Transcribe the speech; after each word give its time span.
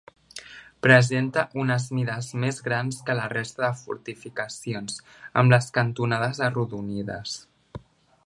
Presenta 0.85 1.41
unes 1.63 1.83
mides 1.97 2.29
més 2.43 2.57
grans 2.69 2.97
que 3.09 3.17
la 3.19 3.27
resta 3.33 3.63
de 3.65 3.69
fortificacions, 3.81 4.97
amb 5.43 5.55
les 5.57 5.71
cantonades 5.77 6.41
arrodonides. 6.47 7.37